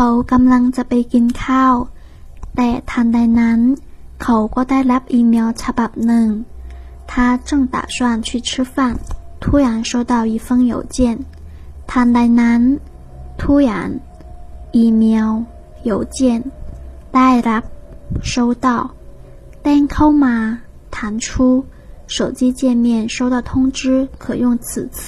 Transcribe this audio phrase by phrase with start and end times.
[0.00, 1.74] ขากำลังจะไปกินข้าว
[2.56, 3.60] แต่ทันใดนั้น
[4.22, 6.28] เขาก็ได้รับอีเมลฉบับหนึ่ง
[7.10, 7.12] 他
[7.48, 8.76] 正打算去吃饭，
[9.42, 10.98] 突然收到一封邮件。
[11.90, 12.60] ทันใดนั้น
[13.40, 13.70] 突然
[14.76, 15.30] อีเมล
[15.90, 16.18] 邮件
[17.14, 17.62] ได้รับ
[18.30, 18.32] 收
[18.64, 18.66] 到
[19.62, 20.36] แต่งเข้ามา
[20.94, 21.26] 弹出
[22.14, 23.80] 手机界面收到通知
[24.22, 24.98] 可用此词。